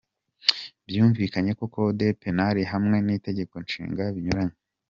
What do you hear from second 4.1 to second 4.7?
binyuranye.